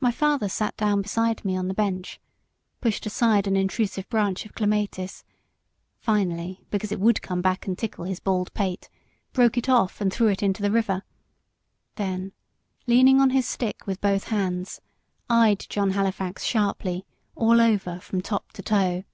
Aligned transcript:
My 0.00 0.10
father 0.10 0.48
sat 0.48 0.76
down 0.76 1.00
beside 1.00 1.44
me 1.44 1.56
on 1.56 1.68
the 1.68 1.72
bench 1.72 2.20
pushed 2.80 3.06
aside 3.06 3.46
an 3.46 3.54
intrusive 3.54 4.08
branch 4.08 4.44
of 4.44 4.52
clematis 4.52 5.22
finally, 6.00 6.64
because 6.72 6.90
it 6.90 6.98
would 6.98 7.22
come 7.22 7.40
back 7.40 7.64
and 7.68 7.78
tickle 7.78 8.04
his 8.04 8.18
bald 8.18 8.52
pate, 8.52 8.88
broke 9.32 9.56
it 9.56 9.68
off, 9.68 10.00
and 10.00 10.12
threw 10.12 10.26
it 10.26 10.42
into 10.42 10.60
the 10.60 10.72
river: 10.72 11.04
then, 11.94 12.32
leaning 12.88 13.20
on 13.20 13.30
his 13.30 13.48
stick 13.48 13.86
with 13.86 14.00
both 14.00 14.24
hands, 14.24 14.80
eyed 15.30 15.64
John 15.68 15.90
Halifax 15.92 16.42
sharply, 16.42 17.06
all 17.36 17.60
over, 17.60 18.00
from 18.00 18.20
top 18.20 18.50
to 18.54 18.62
toe. 18.62 19.04